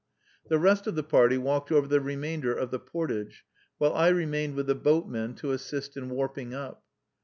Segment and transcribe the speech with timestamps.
[0.49, 3.45] The rest of the party walked over the remainder of the portage,
[3.77, 6.83] while I remained with the boatmen to assist in warping up.